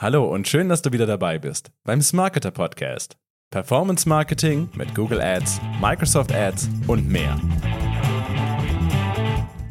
[0.00, 3.16] Hallo und schön, dass du wieder dabei bist beim Smarketer Podcast.
[3.50, 7.36] Performance Marketing mit Google Ads, Microsoft Ads und mehr.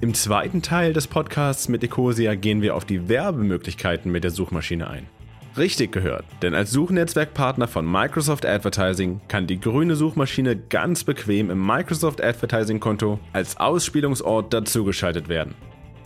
[0.02, 4.90] Im zweiten Teil des Podcasts mit Ecosia gehen wir auf die Werbemöglichkeiten mit der Suchmaschine
[4.90, 5.08] ein.
[5.56, 11.66] Richtig gehört, denn als Suchnetzwerkpartner von Microsoft Advertising kann die grüne Suchmaschine ganz bequem im
[11.66, 15.56] Microsoft Advertising Konto als Ausspielungsort dazugeschaltet werden.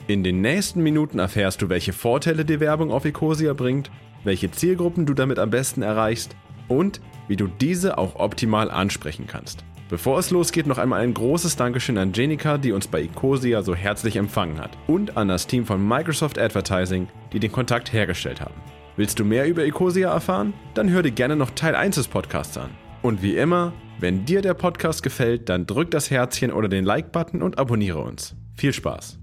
[0.06, 3.90] In den nächsten Minuten erfährst du, welche Vorteile die Werbung auf Ecosia bringt
[4.24, 6.36] welche Zielgruppen du damit am besten erreichst
[6.68, 9.64] und wie du diese auch optimal ansprechen kannst.
[9.90, 13.76] Bevor es losgeht, noch einmal ein großes Dankeschön an Jenica, die uns bei Ecosia so
[13.76, 18.56] herzlich empfangen hat, und an das Team von Microsoft Advertising, die den Kontakt hergestellt haben.
[18.96, 20.54] Willst du mehr über Ecosia erfahren?
[20.76, 22.70] Dann hör dir gerne noch Teil 1 des Podcasts an.
[23.02, 27.42] Und wie immer, wenn dir der Podcast gefällt, dann drück das Herzchen oder den Like-Button
[27.42, 28.36] und abonniere uns.
[28.56, 29.20] Viel Spaß!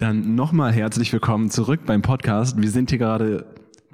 [0.00, 2.56] Dann nochmal herzlich willkommen zurück beim Podcast.
[2.62, 3.44] Wir sind hier gerade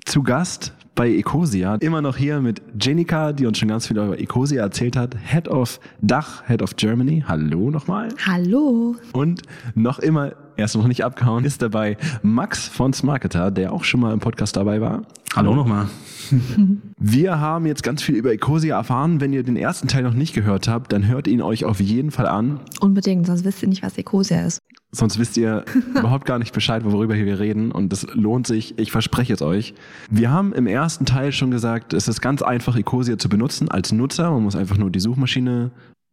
[0.04, 1.76] zu Gast bei Ecosia.
[1.76, 5.16] Immer noch hier mit Jenica, die uns schon ganz viel über Ecosia erzählt hat.
[5.16, 7.24] Head of Dach, Head of Germany.
[7.26, 8.10] Hallo nochmal.
[8.26, 8.96] Hallo.
[9.14, 9.40] Und
[9.74, 14.00] noch immer, er ist noch nicht abgehauen, ist dabei Max von Smarketer, der auch schon
[14.00, 15.02] mal im Podcast dabei war.
[15.34, 15.88] Hallo nochmal.
[16.98, 19.20] Wir haben jetzt ganz viel über Ecosia erfahren.
[19.20, 22.12] Wenn ihr den ersten Teil noch nicht gehört habt, dann hört ihn euch auf jeden
[22.12, 22.60] Fall an.
[22.80, 24.60] Unbedingt, sonst wisst ihr nicht, was Ecosia ist.
[24.92, 25.64] Sonst wisst ihr
[25.98, 27.72] überhaupt gar nicht Bescheid, worüber hier wir reden.
[27.72, 28.78] Und das lohnt sich.
[28.78, 29.74] Ich verspreche es euch.
[30.08, 33.90] Wir haben im ersten Teil schon gesagt, es ist ganz einfach, Ecosia zu benutzen als
[33.90, 34.30] Nutzer.
[34.30, 35.72] Man muss einfach nur die Suchmaschine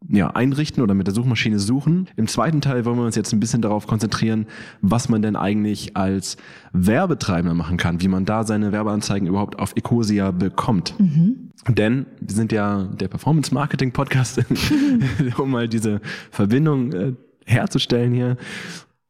[0.10, 2.08] ja, einrichten oder mit der Suchmaschine suchen.
[2.16, 4.48] Im zweiten Teil wollen wir uns jetzt ein bisschen darauf konzentrieren,
[4.82, 6.38] was man denn eigentlich als
[6.74, 11.00] Werbetreibender machen kann, wie man da seine Werbeanzeigen überhaupt auf Ecosia bekommt.
[11.00, 11.52] Mhm.
[11.68, 14.44] Denn wir sind ja der Performance Marketing Podcast,
[15.38, 17.14] um mal diese Verbindung äh,
[17.46, 18.38] herzustellen hier.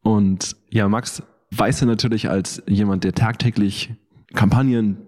[0.02, 3.94] Und ja, Max weiß ja natürlich als jemand, der tagtäglich
[4.34, 4.98] Kampagnen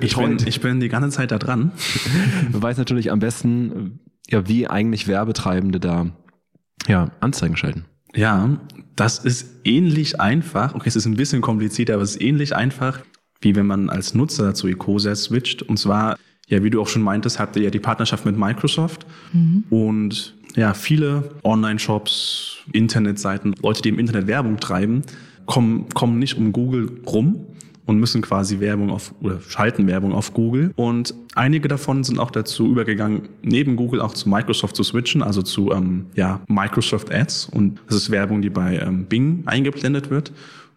[0.00, 1.72] ich bin, ich bin die ganze Zeit da dran.
[2.52, 6.06] weiß natürlich am besten, ja, wie eigentlich Werbetreibende da
[6.86, 7.84] ja, Anzeigen schalten.
[8.14, 8.58] Ja,
[8.96, 10.74] das ist ähnlich einfach.
[10.74, 13.00] Okay, es ist ein bisschen komplizierter, aber es ist ähnlich einfach,
[13.40, 15.62] wie wenn man als Nutzer zu Ecosia switcht.
[15.62, 16.16] Und zwar,
[16.48, 19.06] ja, wie du auch schon meintest, habt ihr ja die Partnerschaft mit Microsoft.
[19.32, 19.64] Mhm.
[19.70, 25.02] Und ja, viele Online-Shops, Internetseiten, Leute, die im Internet Werbung treiben,
[25.46, 27.46] kommen, kommen nicht um Google rum
[27.90, 30.72] und müssen quasi Werbung auf oder schalten Werbung auf Google.
[30.76, 35.42] Und einige davon sind auch dazu übergegangen, neben Google auch zu Microsoft zu switchen, also
[35.42, 37.46] zu ähm, ja, Microsoft Ads.
[37.46, 40.32] Und das ist Werbung, die bei ähm, Bing eingeblendet wird.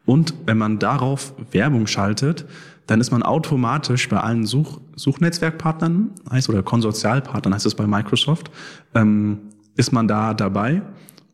[0.05, 2.45] Und wenn man darauf Werbung schaltet,
[2.87, 8.49] dann ist man automatisch bei allen Such Suchnetzwerkpartnern heißt oder Konsortialpartnern heißt es bei Microsoft,
[8.95, 9.37] ähm,
[9.75, 10.81] ist man da dabei.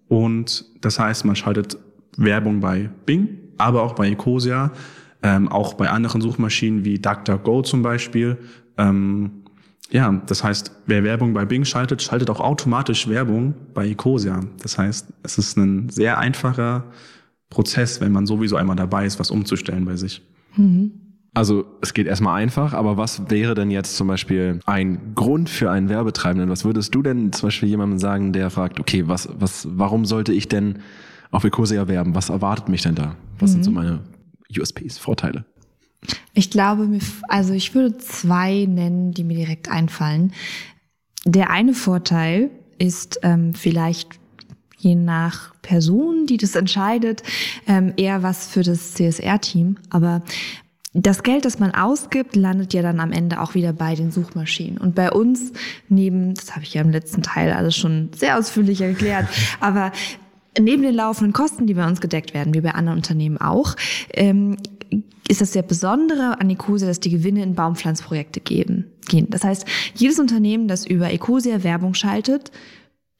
[0.09, 1.77] Und das heißt, man schaltet
[2.17, 4.71] Werbung bei Bing, aber auch bei Ecosia,
[5.21, 8.37] ähm, auch bei anderen Suchmaschinen wie DuckDuckGo zum Beispiel.
[8.77, 9.43] Ähm,
[9.91, 14.41] ja, das heißt, wer Werbung bei Bing schaltet, schaltet auch automatisch Werbung bei Ecosia.
[14.61, 16.85] Das heißt, es ist ein sehr einfacher
[17.49, 20.21] Prozess, wenn man sowieso einmal dabei ist, was umzustellen bei sich.
[20.55, 20.91] Mhm.
[21.33, 25.71] Also es geht erstmal einfach, aber was wäre denn jetzt zum Beispiel ein Grund für
[25.71, 26.49] einen Werbetreibenden?
[26.49, 30.33] Was würdest du denn zum Beispiel jemandem sagen, der fragt, okay, was, was, warum sollte
[30.33, 30.79] ich denn
[31.31, 32.15] auf Ecosia werben?
[32.15, 33.15] Was erwartet mich denn da?
[33.39, 33.53] Was mhm.
[33.53, 33.99] sind so meine
[34.57, 35.45] USPs, Vorteile?
[36.33, 36.87] Ich glaube,
[37.27, 40.33] also ich würde zwei nennen, die mir direkt einfallen.
[41.25, 44.19] Der eine Vorteil ist ähm, vielleicht
[44.77, 47.23] je nach Person, die das entscheidet,
[47.67, 49.77] ähm, eher was für das CSR-Team.
[49.89, 50.23] Aber
[50.93, 54.77] das Geld, das man ausgibt, landet ja dann am Ende auch wieder bei den Suchmaschinen.
[54.77, 55.51] Und bei uns
[55.89, 59.27] neben, das habe ich ja im letzten Teil alles schon sehr ausführlich erklärt,
[59.59, 59.91] aber
[60.59, 63.75] neben den laufenden Kosten, die bei uns gedeckt werden, wie bei anderen Unternehmen auch,
[64.13, 64.57] ähm,
[65.27, 69.27] ist das sehr Besondere an Ecosia, dass die Gewinne in Baumpflanzprojekte geben, gehen.
[69.29, 72.51] Das heißt, jedes Unternehmen, das über Ecosia Werbung schaltet,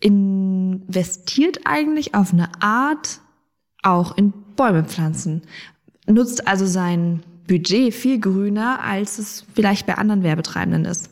[0.01, 3.19] investiert eigentlich auf eine Art
[3.83, 5.43] auch in Bäume pflanzen,
[6.07, 11.09] nutzt also sein Budget viel grüner, als es vielleicht bei anderen Werbetreibenden ist.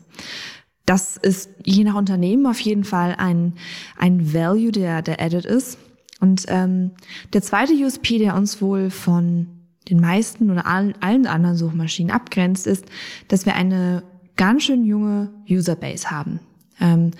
[0.86, 3.54] Das ist je nach Unternehmen auf jeden Fall ein,
[3.96, 5.78] ein Value, der, der added ist.
[6.20, 6.92] Und ähm,
[7.32, 9.46] der zweite USP, der uns wohl von
[9.88, 12.84] den meisten oder allen, allen anderen Suchmaschinen abgrenzt, ist,
[13.28, 14.02] dass wir eine
[14.36, 16.40] ganz schön junge Userbase haben.
[16.80, 17.12] Ähm,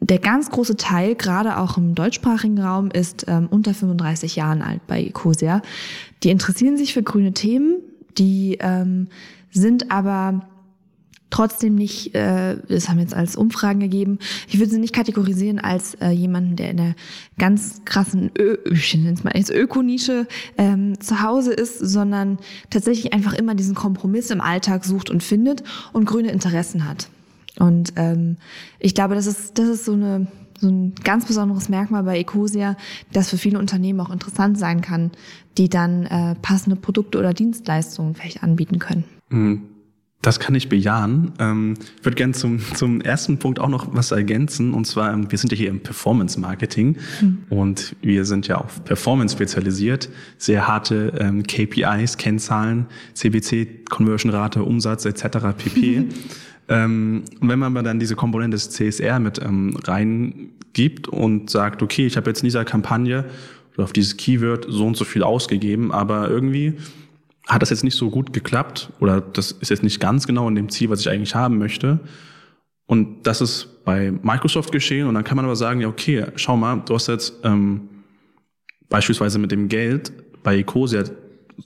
[0.00, 4.86] der ganz große Teil, gerade auch im deutschsprachigen Raum, ist ähm, unter 35 Jahren alt
[4.86, 5.62] bei Ecosia.
[6.22, 7.78] Die interessieren sich für grüne Themen,
[8.16, 9.08] die ähm,
[9.50, 10.46] sind aber
[11.30, 14.18] trotzdem nicht, äh, das haben jetzt als Umfragen gegeben,
[14.48, 16.94] ich würde sie nicht kategorisieren als äh, jemanden, der in der
[17.38, 20.26] ganz krassen Ö ich mal jetzt Ökonische
[20.58, 22.38] ähm, zu Hause ist, sondern
[22.70, 25.62] tatsächlich einfach immer diesen Kompromiss im Alltag sucht und findet
[25.92, 27.08] und grüne Interessen hat.
[27.58, 28.36] Und ähm,
[28.78, 30.26] ich glaube, das ist, das ist so eine
[30.60, 32.76] so ein ganz besonderes Merkmal bei Ecosia,
[33.12, 35.10] das für viele Unternehmen auch interessant sein kann,
[35.56, 39.04] die dann äh, passende Produkte oder Dienstleistungen vielleicht anbieten können.
[39.30, 39.69] Mhm.
[40.22, 41.32] Das kann ich bejahen.
[41.38, 44.74] Ähm, ich würde gerne zum, zum ersten Punkt auch noch was ergänzen.
[44.74, 47.44] Und zwar, ähm, wir sind ja hier im Performance Marketing mhm.
[47.48, 50.10] und wir sind ja auf Performance spezialisiert.
[50.36, 55.38] Sehr harte ähm, KPIs, Kennzahlen, CBC, Conversion Rate, Umsatz etc.
[55.56, 56.08] pp.
[56.68, 62.04] ähm, und wenn man dann diese Komponente des CSR mit ähm, reingibt und sagt, okay,
[62.04, 63.24] ich habe jetzt in dieser Kampagne
[63.74, 66.74] oder auf dieses Keyword so und so viel ausgegeben, aber irgendwie
[67.50, 70.54] hat das jetzt nicht so gut geklappt oder das ist jetzt nicht ganz genau in
[70.54, 71.98] dem Ziel, was ich eigentlich haben möchte.
[72.86, 76.56] Und das ist bei Microsoft geschehen und dann kann man aber sagen, ja, okay, schau
[76.56, 77.88] mal, du hast jetzt ähm,
[78.88, 80.12] beispielsweise mit dem Geld
[80.42, 81.04] bei Ecosia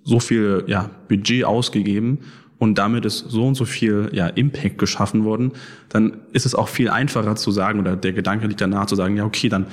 [0.04, 2.18] so viel ja, Budget ausgegeben
[2.58, 5.52] und damit ist so und so viel ja, Impact geschaffen worden,
[5.90, 9.16] dann ist es auch viel einfacher zu sagen oder der Gedanke liegt danach zu sagen,
[9.16, 9.66] ja, okay, dann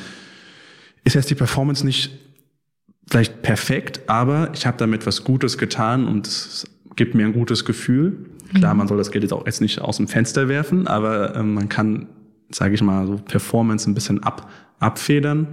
[1.05, 2.11] ist jetzt die Performance nicht
[3.11, 6.65] vielleicht perfekt, aber ich habe damit was Gutes getan und es
[6.95, 8.25] gibt mir ein gutes Gefühl.
[8.53, 11.53] Klar, man soll das Geld jetzt auch jetzt nicht aus dem Fenster werfen, aber ähm,
[11.53, 12.07] man kann,
[12.51, 14.49] sage ich mal, so Performance ein bisschen ab,
[14.79, 15.47] abfedern.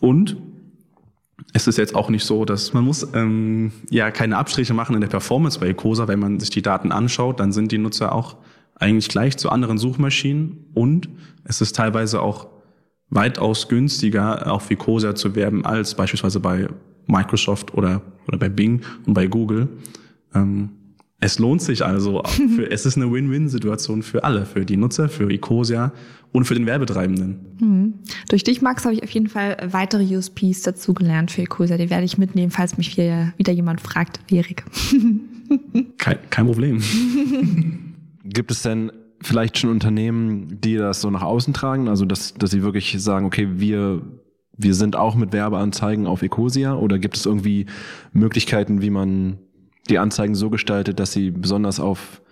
[0.00, 0.36] Und
[1.52, 5.00] es ist jetzt auch nicht so, dass man muss ähm, ja keine Abstriche machen in
[5.00, 6.08] der Performance bei Ecosa.
[6.08, 8.36] Wenn man sich die Daten anschaut, dann sind die Nutzer auch
[8.76, 11.08] eigentlich gleich zu anderen Suchmaschinen und
[11.44, 12.48] es ist teilweise auch
[13.10, 16.68] weitaus günstiger auf Ecosia zu werben als beispielsweise bei
[17.06, 19.68] Microsoft oder, oder bei Bing und bei Google.
[20.34, 20.70] Ähm,
[21.20, 22.22] es lohnt sich also.
[22.24, 25.92] Für, es ist eine Win-Win-Situation für alle, für die Nutzer, für Ecosia
[26.32, 27.40] und für den Werbetreibenden.
[27.60, 27.94] Mhm.
[28.28, 31.76] Durch dich, Max, habe ich auf jeden Fall weitere USPs dazugelernt für Ecosia.
[31.78, 34.64] Die werde ich mitnehmen, falls mich wieder, wieder jemand fragt, Erik.
[35.98, 36.82] kein, kein Problem.
[38.24, 38.92] Gibt es denn
[39.22, 41.88] vielleicht schon Unternehmen, die das so nach außen tragen?
[41.88, 44.02] Also, dass, dass sie wirklich sagen, okay, wir
[44.56, 47.66] wir sind auch mit Werbeanzeigen auf Ecosia oder gibt es irgendwie
[48.12, 49.38] Möglichkeiten, wie man
[49.88, 52.22] die Anzeigen so gestaltet, dass sie besonders auf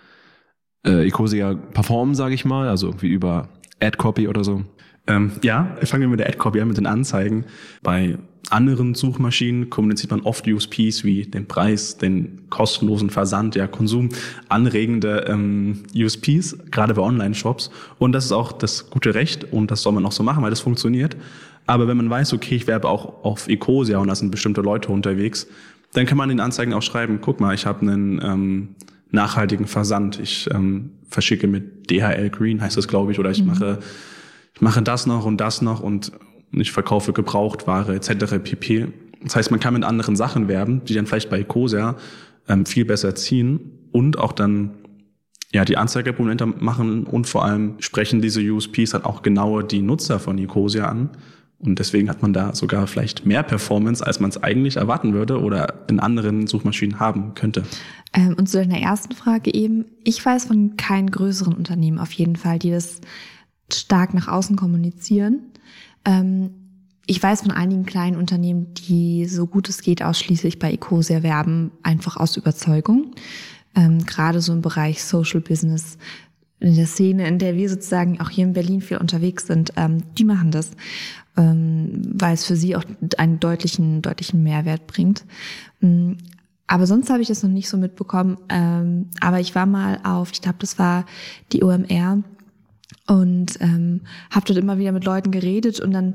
[0.85, 3.49] äh, Ecosia performen, sage ich mal, also irgendwie über
[3.79, 4.63] Ad-Copy oder so?
[5.05, 7.45] Ähm, ja, fangen wir mit der Ad-Copy an, mit den Anzeigen.
[7.81, 8.17] Bei
[8.49, 14.09] anderen Suchmaschinen kommuniziert man oft USPs wie den Preis, den kostenlosen Versand, ja, Konsum,
[14.49, 17.69] anregende ähm, USPs, gerade bei Online-Shops.
[17.99, 20.49] Und das ist auch das gute Recht und das soll man auch so machen, weil
[20.49, 21.17] das funktioniert.
[21.65, 24.91] Aber wenn man weiß, okay, ich werbe auch auf Ecosia und da sind bestimmte Leute
[24.91, 25.47] unterwegs,
[25.93, 28.69] dann kann man in den Anzeigen auch schreiben, guck mal, ich habe einen ähm,
[29.11, 30.19] nachhaltigen Versand.
[30.19, 33.47] Ich ähm, verschicke mit DHL Green, heißt das, glaube ich, oder ich mhm.
[33.47, 33.79] mache,
[34.55, 36.11] ich mache das noch und das noch und
[36.51, 38.37] ich verkaufe Gebrauchtware etc.
[38.43, 38.87] pp.
[39.23, 41.95] Das heißt, man kann mit anderen Sachen werben, die dann vielleicht bei Ecosia
[42.49, 43.59] ähm, viel besser ziehen
[43.91, 44.71] und auch dann
[45.53, 50.19] ja, die Anzeigeprominenter machen und vor allem sprechen diese USPs dann auch genauer die Nutzer
[50.19, 51.11] von Ecosia an
[51.65, 55.41] und deswegen hat man da sogar vielleicht mehr Performance, als man es eigentlich erwarten würde
[55.41, 57.63] oder in anderen Suchmaschinen haben könnte.
[58.13, 62.35] Ähm, und zu deiner ersten Frage eben, ich weiß von keinen größeren Unternehmen auf jeden
[62.35, 63.01] Fall, die das
[63.71, 65.39] stark nach außen kommunizieren.
[66.05, 66.51] Ähm,
[67.05, 71.71] ich weiß von einigen kleinen Unternehmen, die so gut es geht ausschließlich bei Ecosia werben,
[71.81, 73.13] einfach aus Überzeugung.
[73.75, 75.97] Ähm, gerade so im Bereich Social Business
[76.59, 80.03] in der Szene, in der wir sozusagen auch hier in Berlin viel unterwegs sind, ähm,
[80.17, 80.71] die machen das,
[81.37, 82.83] ähm, weil es für sie auch
[83.17, 85.25] einen deutlichen, deutlichen Mehrwert bringt.
[85.81, 86.17] Ähm,
[86.67, 88.37] aber sonst habe ich das noch nicht so mitbekommen.
[88.49, 91.05] Ähm, aber ich war mal auf, ich glaube, das war
[91.51, 92.23] die OMR
[93.07, 96.13] und ähm, habe dort immer wieder mit Leuten geredet und dann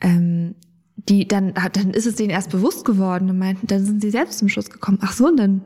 [0.00, 0.54] ähm,
[0.96, 4.38] die dann dann ist es denen erst bewusst geworden und meinten, dann sind sie selbst
[4.38, 4.98] zum Schluss gekommen.
[5.00, 5.62] Ach so, und dann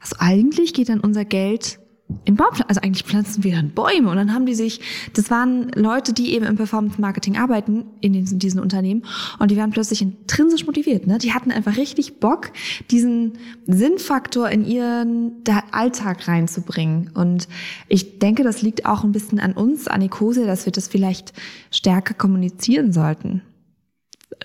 [0.00, 1.78] also eigentlich geht dann unser Geld
[2.24, 4.80] in Baumpflanzen, also eigentlich pflanzen wir dann Bäume und dann haben die sich,
[5.14, 9.04] das waren Leute, die eben im Performance Marketing arbeiten in diesen, diesen Unternehmen
[9.38, 11.18] und die waren plötzlich intrinsisch motiviert, ne?
[11.18, 12.52] Die hatten einfach richtig Bock,
[12.90, 15.32] diesen Sinnfaktor in ihren
[15.72, 17.48] Alltag reinzubringen und
[17.88, 21.32] ich denke, das liegt auch ein bisschen an uns, an Ecosia, dass wir das vielleicht
[21.72, 23.42] stärker kommunizieren sollten.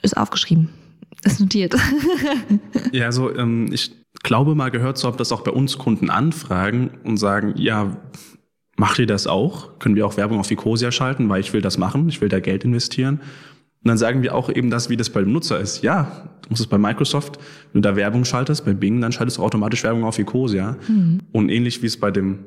[0.01, 0.69] Ist aufgeschrieben.
[1.23, 1.75] Ist notiert.
[2.91, 6.91] ja, also ähm, ich glaube mal gehört zu haben, dass auch bei uns Kunden anfragen
[7.03, 7.97] und sagen, ja,
[8.77, 9.79] macht ihr das auch?
[9.79, 12.39] Können wir auch Werbung auf Ecosia schalten, weil ich will das machen, ich will da
[12.39, 13.19] Geld investieren.
[13.83, 15.81] Und dann sagen wir auch eben das, wie das bei dem Nutzer ist.
[15.81, 17.39] Ja, du musst es bei Microsoft,
[17.73, 20.77] wenn du da Werbung schaltest, bei Bing, dann schaltest du automatisch Werbung auf Ecosia.
[20.87, 21.19] Mhm.
[21.31, 22.45] Und ähnlich wie es bei dem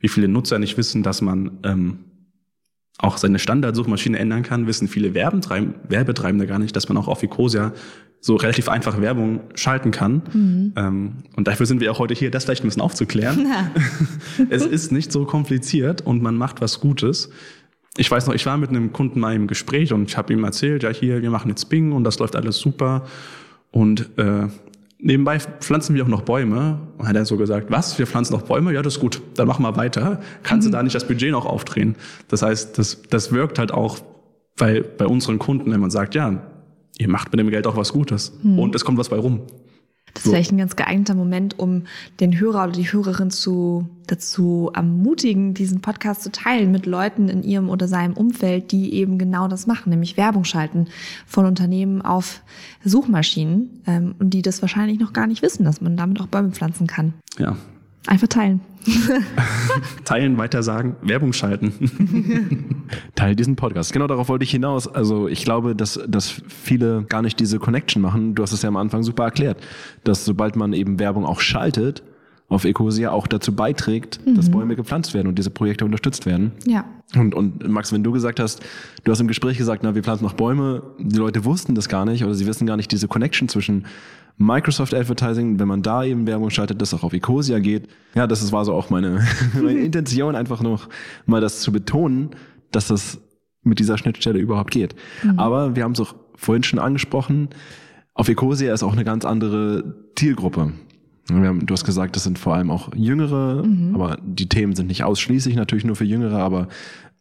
[0.00, 1.98] wie viele Nutzer nicht wissen, dass man ähm,
[3.02, 7.72] auch seine Standardsuchmaschine ändern kann, wissen viele Werbetreibende gar nicht, dass man auch auf Ecosia
[8.20, 10.22] so relativ einfach Werbung schalten kann.
[10.32, 10.72] Mhm.
[10.76, 13.46] Ähm, und dafür sind wir auch heute hier, das vielleicht ein bisschen aufzuklären.
[13.46, 13.70] Ja.
[14.50, 17.30] es ist nicht so kompliziert und man macht was Gutes.
[17.96, 20.44] Ich weiß noch, ich war mit einem Kunden mal im Gespräch und ich habe ihm
[20.44, 23.06] erzählt, ja hier, wir machen jetzt Bing und das läuft alles super.
[23.70, 24.48] Und äh,
[25.02, 26.78] nebenbei pflanzen wir auch noch Bäume.
[26.98, 28.72] Und hat er so gesagt, was, wir pflanzen noch Bäume?
[28.72, 30.20] Ja, das ist gut, dann machen wir weiter.
[30.42, 30.72] Kannst mhm.
[30.72, 31.96] du da nicht das Budget noch aufdrehen?
[32.28, 33.98] Das heißt, das, das wirkt halt auch
[34.56, 36.42] bei, bei unseren Kunden, wenn man sagt, ja,
[36.98, 38.38] ihr macht mit dem Geld auch was Gutes.
[38.42, 38.58] Mhm.
[38.58, 39.42] Und es kommt was bei rum.
[40.14, 40.30] Das ist so.
[40.30, 41.84] vielleicht ein ganz geeigneter Moment, um
[42.20, 47.42] den Hörer oder die Hörerin zu, dazu ermutigen, diesen Podcast zu teilen mit Leuten in
[47.42, 50.88] ihrem oder seinem Umfeld, die eben genau das machen, nämlich Werbung schalten
[51.26, 52.42] von Unternehmen auf
[52.84, 56.50] Suchmaschinen ähm, und die das wahrscheinlich noch gar nicht wissen, dass man damit auch Bäume
[56.50, 57.14] pflanzen kann.
[57.38, 57.56] Ja.
[58.06, 58.60] Einfach teilen.
[60.04, 62.86] Teilen, weiter sagen, Werbung schalten.
[63.14, 63.92] Teil diesen Podcast.
[63.92, 64.88] Genau darauf wollte ich hinaus.
[64.88, 68.34] Also ich glaube, dass, dass viele gar nicht diese Connection machen.
[68.34, 69.58] Du hast es ja am Anfang super erklärt,
[70.02, 72.02] dass sobald man eben Werbung auch schaltet,
[72.50, 74.34] auf Ecosia auch dazu beiträgt, mhm.
[74.34, 76.52] dass Bäume gepflanzt werden und diese Projekte unterstützt werden.
[76.66, 76.84] Ja.
[77.14, 78.60] Und, und Max, wenn du gesagt hast,
[79.04, 82.04] du hast im Gespräch gesagt, na, wir pflanzen noch Bäume, die Leute wussten das gar
[82.04, 83.86] nicht oder sie wissen gar nicht diese Connection zwischen
[84.36, 87.88] Microsoft Advertising, wenn man da eben Werbung schaltet, das auch auf Ecosia geht.
[88.14, 90.88] Ja, das war so auch meine, meine Intention, einfach noch
[91.26, 92.30] mal das zu betonen,
[92.72, 93.20] dass das
[93.62, 94.96] mit dieser Schnittstelle überhaupt geht.
[95.22, 95.38] Mhm.
[95.38, 97.50] Aber wir haben es auch vorhin schon angesprochen,
[98.14, 100.72] auf Ecosia ist auch eine ganz andere Zielgruppe.
[101.32, 103.94] Haben, du hast gesagt, das sind vor allem auch Jüngere, mhm.
[103.94, 106.68] aber die Themen sind nicht ausschließlich natürlich nur für Jüngere, aber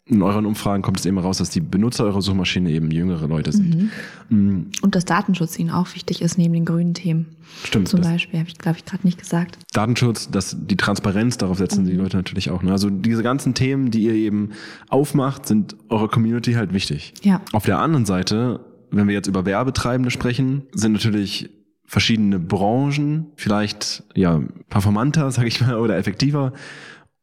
[0.10, 3.52] in euren Umfragen kommt es immer raus, dass die Benutzer eurer Suchmaschine eben jüngere Leute
[3.52, 3.76] sind.
[3.76, 3.90] Mhm.
[4.30, 4.66] Mhm.
[4.82, 7.28] Und dass Datenschutz ihnen auch wichtig ist, neben den grünen Themen.
[7.64, 7.88] Stimmt.
[7.88, 9.60] Zum Beispiel, habe ich, glaube ich, gerade nicht gesagt.
[9.74, 11.90] Datenschutz, dass die Transparenz, darauf setzen mhm.
[11.90, 12.64] die Leute natürlich auch.
[12.64, 12.72] Ne?
[12.72, 14.50] Also diese ganzen Themen, die ihr eben
[14.90, 17.14] aufmacht, sind eurer Community halt wichtig.
[17.22, 17.42] Ja.
[17.54, 21.52] Auf der anderen Seite, wenn wir jetzt über Werbetreibende sprechen, sind natürlich
[21.90, 26.54] verschiedene Branchen vielleicht ja performanter, sag ich mal, oder effektiver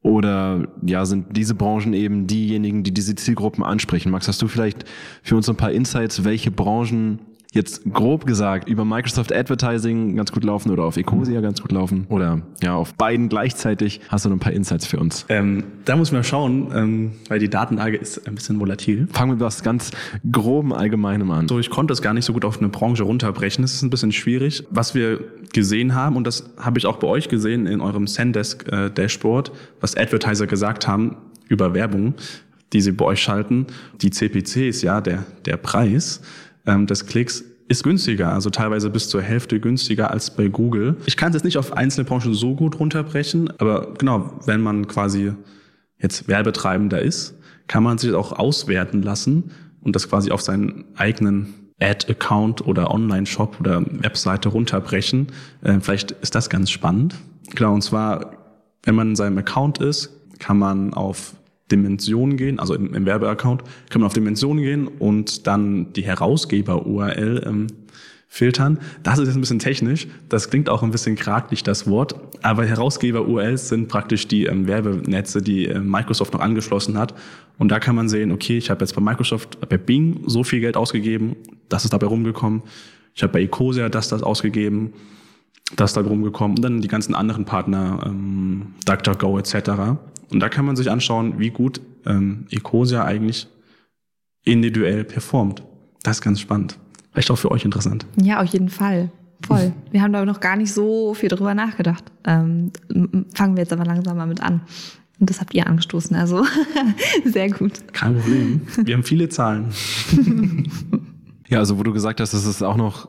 [0.02, 4.10] oder ja, sind diese Branchen eben diejenigen, die diese Zielgruppen ansprechen?
[4.10, 4.84] Max, hast du vielleicht
[5.22, 7.20] für uns ein paar Insights, welche Branchen
[7.56, 12.06] jetzt grob gesagt über Microsoft Advertising ganz gut laufen oder auf Ecosia ganz gut laufen
[12.08, 14.00] oder ja auf beiden gleichzeitig.
[14.08, 15.26] Hast du noch ein paar Insights für uns?
[15.28, 19.08] Ähm, da muss man schauen, ähm, weil die Datenlage ist ein bisschen volatil.
[19.12, 19.90] Fangen wir mit was ganz
[20.30, 21.48] groben Allgemeinem an.
[21.48, 23.62] So, ich konnte es gar nicht so gut auf eine Branche runterbrechen.
[23.62, 24.64] Das ist ein bisschen schwierig.
[24.70, 25.20] Was wir
[25.52, 29.52] gesehen haben, und das habe ich auch bei euch gesehen in eurem Sendesk äh, Dashboard,
[29.80, 31.16] was Advertiser gesagt haben
[31.48, 32.14] über Werbung,
[32.72, 33.66] die sie bei euch schalten.
[34.02, 36.20] Die CPCs, ja, der, der Preis
[36.66, 40.96] ähm, des Klicks ist günstiger, also teilweise bis zur Hälfte günstiger als bei Google.
[41.06, 44.86] Ich kann es jetzt nicht auf einzelne Branchen so gut runterbrechen, aber genau, wenn man
[44.86, 45.32] quasi
[45.98, 47.34] jetzt Werbetreibender ist,
[47.66, 53.58] kann man sich auch auswerten lassen und das quasi auf seinen eigenen Ad-Account oder Online-Shop
[53.60, 55.28] oder Webseite runterbrechen.
[55.62, 57.16] Äh, vielleicht ist das ganz spannend.
[57.54, 58.32] Genau, und zwar,
[58.84, 61.34] wenn man in seinem Account ist, kann man auf
[61.70, 67.44] Dimension gehen, also im, im Werbeaccount, kann man auf Dimension gehen und dann die Herausgeber-URL
[67.46, 67.66] ähm,
[68.28, 68.78] filtern.
[69.02, 72.66] Das ist jetzt ein bisschen technisch, das klingt auch ein bisschen kraglich, das Wort, aber
[72.66, 77.14] Herausgeber-URLs sind praktisch die ähm, Werbenetze, die äh, Microsoft noch angeschlossen hat.
[77.58, 80.60] Und da kann man sehen, okay, ich habe jetzt bei Microsoft, bei Bing so viel
[80.60, 81.36] Geld ausgegeben,
[81.68, 82.62] das ist dabei rumgekommen.
[83.14, 84.92] Ich habe bei Ecosia das, das ausgegeben,
[85.74, 86.58] das dabei rumgekommen.
[86.58, 89.54] Und dann die ganzen anderen Partner, ähm, DuckDuckGo etc.
[90.30, 93.46] Und da kann man sich anschauen, wie gut ähm, Ecosia eigentlich
[94.44, 95.62] individuell performt.
[96.02, 96.78] Das ist ganz spannend.
[97.12, 98.06] Vielleicht auch für euch interessant.
[98.20, 99.10] Ja, auf jeden Fall.
[99.46, 99.72] Voll.
[99.90, 102.04] Wir haben da noch gar nicht so viel drüber nachgedacht.
[102.24, 102.72] Ähm,
[103.34, 104.62] fangen wir jetzt aber langsam mal mit an.
[105.18, 106.44] Und das habt ihr angestoßen, also
[107.24, 107.92] sehr gut.
[107.94, 108.60] Kein Problem.
[108.84, 109.72] Wir haben viele Zahlen.
[111.48, 113.08] ja, also wo du gesagt hast, dass es auch noch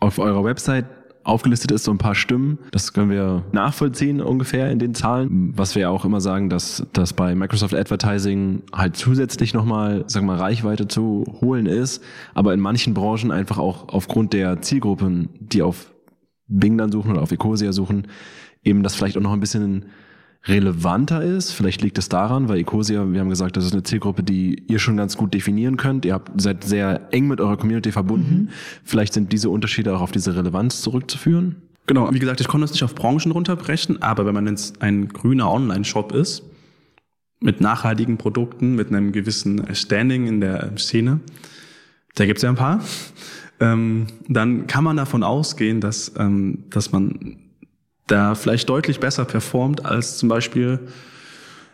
[0.00, 0.86] auf eurer Website
[1.24, 2.58] aufgelistet ist, so ein paar Stimmen.
[2.70, 5.52] Das können wir nachvollziehen ungefähr in den Zahlen.
[5.56, 10.22] Was wir ja auch immer sagen, dass, dass bei Microsoft Advertising halt zusätzlich nochmal, wir
[10.22, 12.02] mal, Reichweite zu holen ist,
[12.34, 15.92] aber in manchen Branchen einfach auch aufgrund der Zielgruppen, die auf
[16.48, 18.08] Bing dann suchen oder auf Ecosia suchen,
[18.62, 19.86] eben das vielleicht auch noch ein bisschen
[20.44, 21.52] relevanter ist.
[21.52, 24.78] Vielleicht liegt es daran, weil Ecosia, wir haben gesagt, das ist eine Zielgruppe, die ihr
[24.78, 26.04] schon ganz gut definieren könnt.
[26.04, 28.34] Ihr habt, seid sehr eng mit eurer Community verbunden.
[28.34, 28.48] Mhm.
[28.84, 31.56] Vielleicht sind diese Unterschiede auch auf diese Relevanz zurückzuführen.
[31.86, 35.08] Genau, wie gesagt, ich konnte es nicht auf Branchen runterbrechen, aber wenn man jetzt ein
[35.08, 36.44] grüner Online-Shop ist,
[37.40, 41.20] mit nachhaltigen Produkten, mit einem gewissen Standing in der Szene,
[42.14, 42.80] da gibt es ja ein paar,
[43.60, 47.36] ähm, dann kann man davon ausgehen, dass, ähm, dass man
[48.06, 50.80] da vielleicht deutlich besser performt als zum Beispiel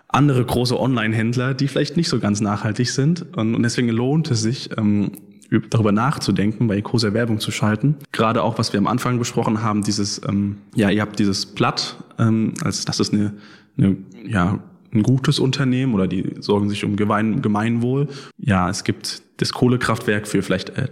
[0.09, 3.37] andere große Online-Händler, die vielleicht nicht so ganz nachhaltig sind.
[3.37, 5.13] Und, deswegen lohnt es sich, ähm,
[5.71, 7.97] darüber nachzudenken, bei Ecosia Werbung zu schalten.
[8.13, 11.97] Gerade auch, was wir am Anfang besprochen haben, dieses, ähm, ja, ihr habt dieses Blatt,
[12.19, 13.33] ähm, als das ist eine,
[13.77, 14.59] eine ja,
[14.93, 18.09] ein gutes Unternehmen oder die sorgen sich um Gemein, Gemeinwohl.
[18.39, 20.89] Ja, es gibt das Kohlekraftwerk für vielleicht äh,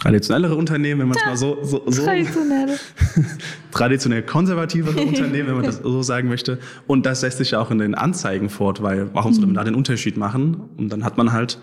[0.00, 2.76] traditionellere Unternehmen, wenn man es mal so, so, so traditionelle
[3.70, 6.58] traditionell konservativere Unternehmen, wenn man das so sagen möchte.
[6.86, 9.64] Und das lässt sich ja auch in den Anzeigen fort, weil warum soll man da
[9.64, 10.56] den Unterschied machen?
[10.76, 11.58] Und dann hat man halt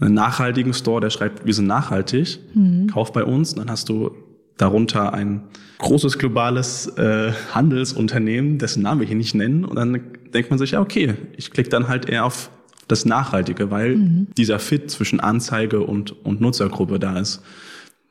[0.00, 2.88] einen nachhaltigen Store, der schreibt, wir sind nachhaltig, mhm.
[2.88, 4.12] kauf bei uns, dann hast du
[4.56, 5.42] darunter ein
[5.78, 9.64] großes globales äh, Handelsunternehmen, dessen Namen wir hier nicht nennen.
[9.64, 10.00] Und dann
[10.34, 12.50] denkt man sich, ja, okay, ich klicke dann halt eher auf
[12.88, 14.26] das Nachhaltige, weil mhm.
[14.36, 17.42] dieser Fit zwischen Anzeige und, und Nutzergruppe da ist.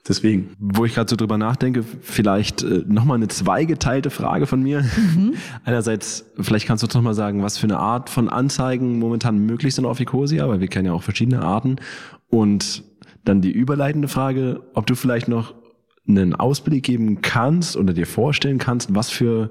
[0.07, 0.51] Deswegen.
[0.59, 4.81] Wo ich gerade so drüber nachdenke, vielleicht äh, nochmal eine zweigeteilte Frage von mir.
[4.81, 5.33] Mhm.
[5.65, 9.75] Einerseits, vielleicht kannst du uns nochmal sagen, was für eine Art von Anzeigen momentan möglich
[9.75, 11.77] sind auf Ecosia, weil wir kennen ja auch verschiedene Arten.
[12.29, 12.83] Und
[13.25, 15.53] dann die überleitende Frage, ob du vielleicht noch
[16.07, 19.49] einen Ausblick geben kannst oder dir vorstellen kannst, was für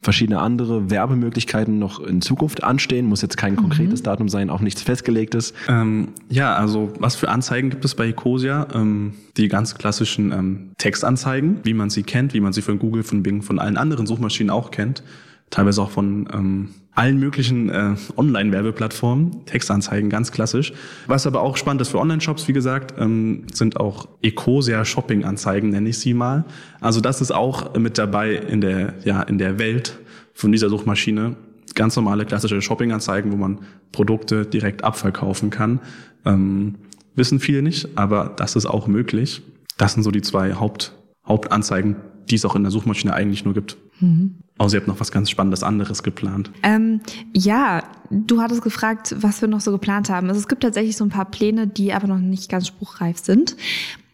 [0.00, 3.06] verschiedene andere Werbemöglichkeiten noch in Zukunft anstehen.
[3.06, 4.04] Muss jetzt kein konkretes mhm.
[4.04, 5.54] Datum sein, auch nichts festgelegtes.
[5.68, 8.68] Ähm, ja, also was für Anzeigen gibt es bei Ecosia?
[8.74, 13.02] Ähm, die ganz klassischen ähm, Textanzeigen, wie man sie kennt, wie man sie von Google,
[13.02, 15.02] von Bing, von allen anderen Suchmaschinen auch kennt.
[15.50, 20.72] Teilweise auch von ähm, allen möglichen äh, Online-Werbeplattformen, Textanzeigen, ganz klassisch.
[21.06, 25.90] Was aber auch spannend ist für Online-Shops, wie gesagt, ähm, sind auch Ecosia Shopping-Anzeigen, nenne
[25.90, 26.44] ich sie mal.
[26.80, 29.98] Also das ist auch mit dabei in der, ja, in der Welt
[30.34, 31.36] von dieser Suchmaschine.
[31.76, 33.60] Ganz normale klassische Shopping-Anzeigen, wo man
[33.92, 35.78] Produkte direkt abverkaufen kann.
[36.24, 36.74] Ähm,
[37.14, 39.42] wissen viele nicht, aber das ist auch möglich.
[39.76, 41.94] Das sind so die zwei Haupt, Hauptanzeigen,
[42.30, 43.76] die es auch in der Suchmaschine eigentlich nur gibt.
[44.00, 44.36] Mhm.
[44.58, 46.50] Außer ihr habt noch was ganz Spannendes anderes geplant.
[46.62, 47.00] Ähm,
[47.32, 50.28] ja, du hattest gefragt, was wir noch so geplant haben.
[50.28, 53.56] Also es gibt tatsächlich so ein paar Pläne, die aber noch nicht ganz spruchreif sind.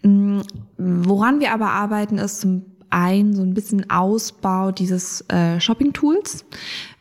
[0.02, 0.40] Mm,
[0.76, 6.44] woran wir aber arbeiten, ist zum einen so ein bisschen Ausbau dieses äh, Shopping-Tools,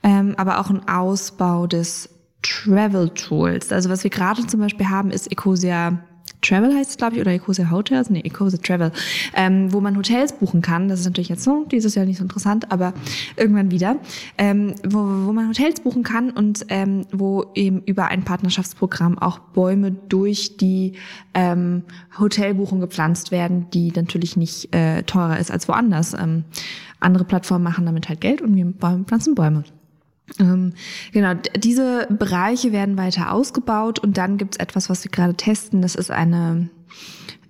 [0.02, 2.10] ähm, aber auch ein Ausbau des
[2.42, 3.72] Travel-Tools.
[3.72, 6.04] Also was wir gerade zum Beispiel haben, ist Ecosia
[6.44, 8.92] Travel heißt es, glaube ich, oder Ecosia Hotels, nee, Ecosia Travel,
[9.36, 10.88] ähm, wo man Hotels buchen kann.
[10.88, 12.94] Das ist natürlich jetzt so, dieses Jahr nicht so interessant, aber
[13.36, 13.98] irgendwann wieder,
[14.38, 19.40] ähm, wo, wo man Hotels buchen kann und ähm, wo eben über ein Partnerschaftsprogramm auch
[19.40, 20.94] Bäume durch die
[21.34, 21.84] ähm,
[22.20, 26.14] Hotelbuchung gepflanzt werden, die natürlich nicht äh, teurer ist als woanders.
[26.14, 26.44] Ähm,
[27.00, 28.72] andere Plattformen machen damit halt Geld und wir
[29.06, 29.64] pflanzen Bäume.
[30.40, 30.74] Ähm,
[31.12, 35.82] genau, diese Bereiche werden weiter ausgebaut und dann gibt's etwas, was wir gerade testen.
[35.82, 36.70] Das ist eine,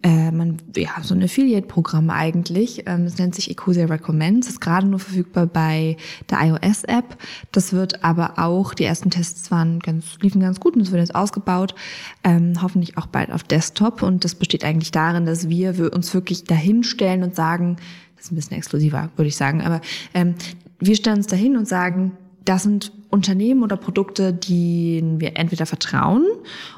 [0.02, 2.84] äh, man, ja, so ein Affiliate-Programm eigentlich.
[2.88, 4.50] Ähm, das nennt sich Ecosia Recommends.
[4.50, 5.98] Ist gerade nur verfügbar bei
[6.30, 7.18] der iOS-App.
[7.52, 11.00] Das wird aber auch, die ersten Tests waren ganz, liefen ganz gut und das wird
[11.00, 11.76] jetzt ausgebaut.
[12.24, 14.02] Ähm, hoffentlich auch bald auf Desktop.
[14.02, 17.78] Und das besteht eigentlich darin, dass wir, wir uns wirklich dahinstellen und sagen,
[18.16, 19.80] das ist ein bisschen exklusiver, würde ich sagen, aber
[20.14, 20.36] ähm,
[20.80, 22.14] wir stellen uns dahin und sagen,
[22.46, 26.26] das sind Unternehmen oder Produkte, denen wir entweder vertrauen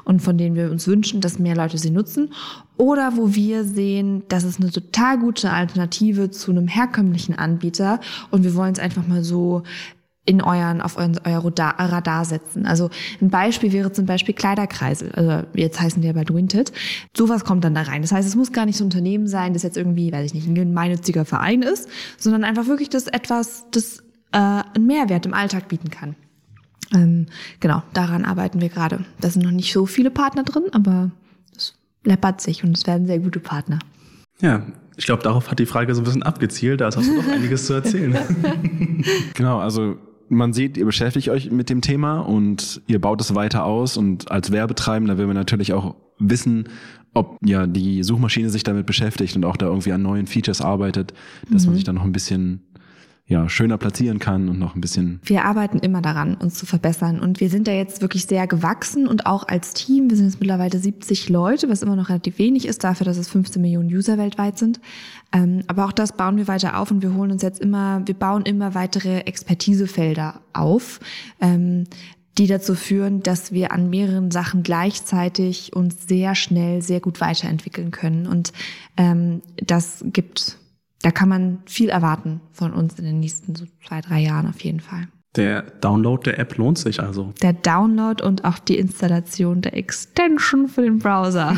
[0.04, 2.32] und von denen wir uns wünschen, dass mehr Leute sie nutzen,
[2.76, 8.00] oder wo wir sehen, das ist eine total gute Alternative zu einem herkömmlichen Anbieter
[8.30, 9.62] und wir wollen es einfach mal so
[10.26, 12.66] in euren, auf euren, euer Radar setzen.
[12.66, 12.90] Also
[13.22, 15.12] ein Beispiel wäre zum Beispiel Kleiderkreisel.
[15.12, 16.72] Also jetzt heißen die ja bald Winted.
[17.16, 18.02] Sowas kommt dann da rein.
[18.02, 20.34] Das heißt, es muss gar nicht so ein Unternehmen sein, das jetzt irgendwie, weiß ich
[20.34, 24.02] nicht, ein gemeinnütziger Verein ist, sondern einfach wirklich das etwas, das
[24.36, 26.14] äh, einen Mehrwert im Alltag bieten kann.
[26.94, 27.26] Ähm,
[27.58, 29.04] genau, daran arbeiten wir gerade.
[29.20, 31.10] Da sind noch nicht so viele Partner drin, aber
[31.56, 33.78] es läppert sich und es werden sehr gute Partner.
[34.40, 36.82] Ja, ich glaube, darauf hat die Frage so ein bisschen abgezielt.
[36.82, 38.16] Da hast du noch einiges zu erzählen.
[39.34, 39.96] genau, also
[40.28, 43.96] man sieht, ihr beschäftigt euch mit dem Thema und ihr baut es weiter aus.
[43.96, 46.68] Und als Werbetreibender will man natürlich auch wissen,
[47.14, 51.14] ob ja die Suchmaschine sich damit beschäftigt und auch da irgendwie an neuen Features arbeitet,
[51.50, 51.70] dass mhm.
[51.70, 52.60] man sich da noch ein bisschen
[53.28, 55.18] ja, schöner platzieren kann und noch ein bisschen.
[55.24, 57.18] Wir arbeiten immer daran, uns zu verbessern.
[57.18, 60.08] Und wir sind da jetzt wirklich sehr gewachsen und auch als Team.
[60.08, 63.28] Wir sind jetzt mittlerweile 70 Leute, was immer noch relativ wenig ist dafür, dass es
[63.28, 64.80] 15 Millionen User weltweit sind.
[65.32, 68.14] Ähm, aber auch das bauen wir weiter auf und wir holen uns jetzt immer, wir
[68.14, 71.00] bauen immer weitere Expertisefelder auf.
[71.40, 71.84] Ähm,
[72.38, 77.90] die dazu führen, dass wir an mehreren Sachen gleichzeitig uns sehr schnell, sehr gut weiterentwickeln
[77.90, 78.26] können.
[78.26, 78.52] Und
[78.98, 80.58] ähm, das gibt
[81.06, 84.60] da kann man viel erwarten von uns in den nächsten so zwei, drei Jahren auf
[84.64, 85.06] jeden Fall.
[85.36, 87.32] Der Download der App lohnt sich also.
[87.42, 91.54] Der Download und auch die Installation der Extension für den Browser.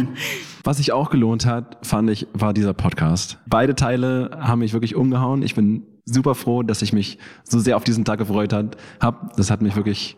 [0.64, 3.36] Was sich auch gelohnt hat, fand ich, war dieser Podcast.
[3.46, 5.42] Beide Teile haben mich wirklich umgehauen.
[5.42, 9.28] Ich bin super froh, dass ich mich so sehr auf diesen Tag gefreut habe.
[9.36, 10.16] Das hat mich wirklich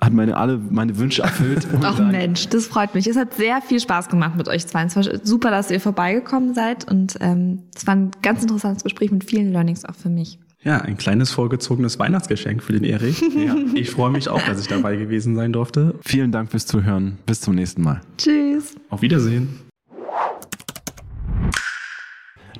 [0.00, 1.66] hat meine alle meine Wünsche erfüllt.
[1.82, 3.06] Ach Mensch, das freut mich.
[3.06, 4.84] Es hat sehr viel Spaß gemacht mit euch zwei.
[4.84, 9.10] Es war super, dass ihr vorbeigekommen seid und ähm, es war ein ganz interessantes Gespräch
[9.10, 10.38] mit vielen Learnings auch für mich.
[10.62, 13.22] Ja, ein kleines vorgezogenes Weihnachtsgeschenk für den Erik.
[13.36, 15.94] Ja, ich freue mich auch, dass ich dabei gewesen sein durfte.
[16.02, 17.18] Vielen Dank fürs Zuhören.
[17.26, 18.00] Bis zum nächsten Mal.
[18.16, 18.74] Tschüss.
[18.88, 19.65] Auf Wiedersehen.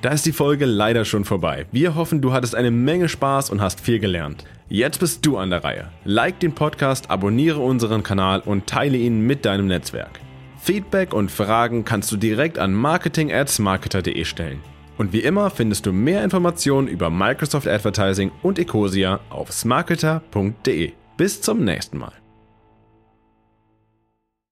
[0.01, 1.65] Da ist die Folge leider schon vorbei.
[1.71, 4.45] Wir hoffen, du hattest eine Menge Spaß und hast viel gelernt.
[4.69, 5.89] Jetzt bist du an der Reihe.
[6.03, 10.19] Like den Podcast, abonniere unseren Kanal und teile ihn mit deinem Netzwerk.
[10.59, 14.59] Feedback und Fragen kannst du direkt an marketing@smarketer.de stellen.
[14.97, 20.91] Und wie immer findest du mehr Informationen über Microsoft Advertising und Ecosia auf smarketer.de.
[21.17, 22.13] Bis zum nächsten Mal.